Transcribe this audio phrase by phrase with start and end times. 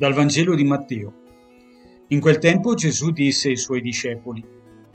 [0.00, 1.12] Dal Vangelo di Matteo.
[2.08, 4.42] In quel tempo Gesù disse ai suoi discepoli,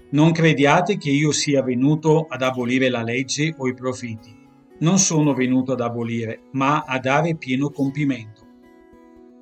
[0.10, 4.35] Non crediate che io sia venuto ad abolire la legge o i profeti.
[4.79, 8.47] Non sono venuto ad abolire, ma a dare pieno compimento.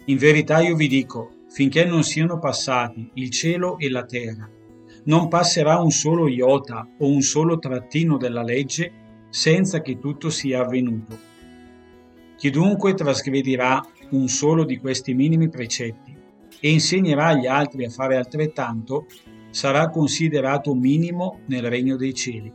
[0.08, 4.50] In verità io vi dico, finché non siano passati il cielo e la terra,
[5.06, 8.92] non passerà un solo iota o un solo trattino della legge
[9.30, 11.18] senza che tutto sia avvenuto.
[12.36, 13.82] Chiunque trasgredirà
[14.12, 16.16] un solo di questi minimi precetti
[16.60, 19.08] e insegnerà agli altri a fare altrettanto,
[19.50, 22.52] sarà considerato minimo nel regno dei cieli.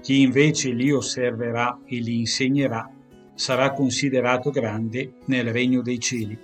[0.00, 2.90] Chi invece li osserverà e li insegnerà
[3.34, 6.38] sarà considerato grande nel regno dei cieli.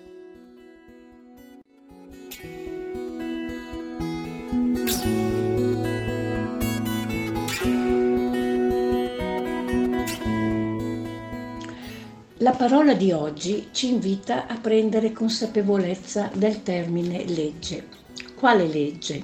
[12.43, 17.87] La parola di oggi ci invita a prendere consapevolezza del termine legge.
[18.35, 19.23] Quale legge?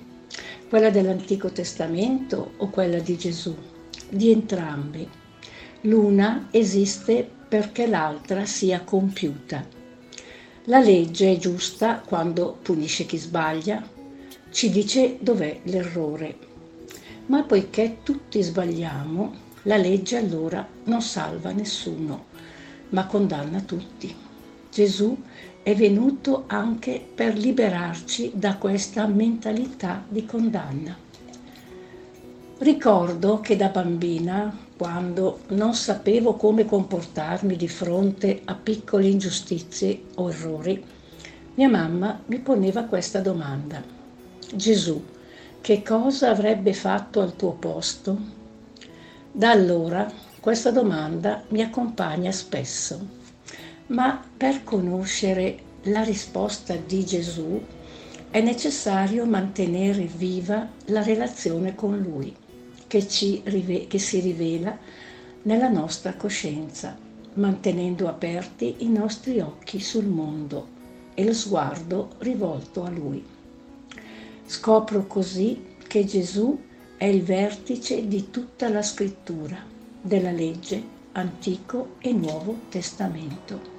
[0.69, 3.57] Quella dell'Antico Testamento o quella di Gesù?
[4.09, 5.09] Di entrambi.
[5.81, 9.67] L'una esiste perché l'altra sia compiuta.
[10.67, 13.83] La legge è giusta quando punisce chi sbaglia,
[14.53, 16.37] ci dice dov'è l'errore.
[17.27, 22.28] Ma poiché tutti sbagliamo, la legge allora non salva nessuno
[22.91, 24.15] ma condanna tutti.
[24.71, 25.17] Gesù
[25.63, 30.97] è venuto anche per liberarci da questa mentalità di condanna.
[32.59, 40.31] Ricordo che da bambina, quando non sapevo come comportarmi di fronte a piccole ingiustizie o
[40.31, 40.83] errori,
[41.55, 43.83] mia mamma mi poneva questa domanda.
[44.55, 45.05] Gesù,
[45.61, 48.17] che cosa avrebbe fatto al tuo posto?
[49.31, 53.07] Da allora questa domanda mi accompagna spesso,
[53.89, 57.61] ma per conoscere la risposta di Gesù
[58.31, 62.35] è necessario mantenere viva la relazione con Lui,
[62.87, 63.43] che, ci,
[63.89, 64.79] che si rivela
[65.43, 66.97] nella nostra coscienza,
[67.35, 70.77] mantenendo aperti i nostri occhi sul mondo
[71.15, 73.25] e lo sguardo rivolto a Lui.
[74.47, 76.57] Scopro così che Gesù
[76.97, 83.77] è il vertice di tutta la scrittura della legge Antico e Nuovo Testamento.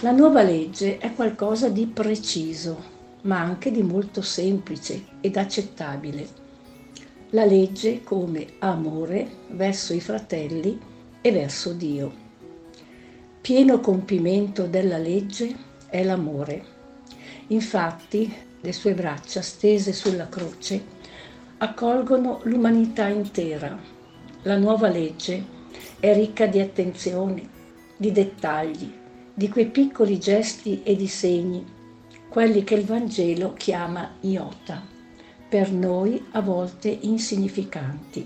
[0.00, 6.44] La nuova legge è qualcosa di preciso, ma anche di molto semplice ed accettabile.
[7.30, 10.78] La legge come amore verso i fratelli
[11.20, 12.24] e verso Dio.
[13.40, 15.54] Pieno compimento della legge
[15.88, 16.64] è l'amore.
[17.48, 20.94] Infatti le sue braccia stese sulla croce
[21.58, 23.95] accolgono l'umanità intera
[24.46, 25.44] la nuova legge
[25.98, 27.48] è ricca di attenzioni,
[27.96, 28.92] di dettagli,
[29.34, 31.64] di quei piccoli gesti e di segni,
[32.28, 34.84] quelli che il Vangelo chiama iota,
[35.48, 38.24] per noi a volte insignificanti,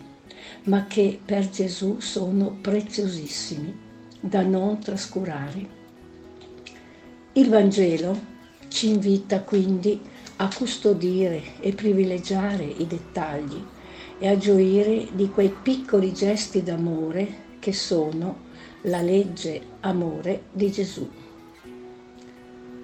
[0.64, 3.88] ma che per Gesù sono preziosissimi,
[4.20, 5.78] da non trascurare.
[7.32, 8.28] Il Vangelo
[8.68, 9.98] ci invita quindi
[10.36, 13.64] a custodire e privilegiare i dettagli
[14.18, 18.48] e a gioire di quei piccoli gesti d'amore che sono
[18.82, 21.08] la legge amore di Gesù.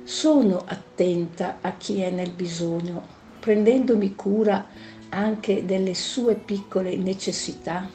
[0.03, 3.03] Sono attenta a chi è nel bisogno,
[3.41, 4.67] prendendomi cura
[5.09, 7.89] anche delle sue piccole necessità.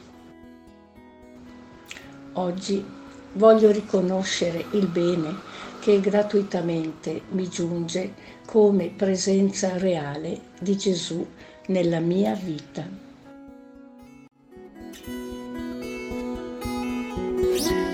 [2.34, 2.84] Oggi
[3.34, 5.50] voglio riconoscere il bene
[5.80, 8.14] che gratuitamente mi giunge
[8.46, 11.26] come presenza reale di Gesù
[11.66, 13.01] nella mia vita.
[17.64, 17.91] Bye.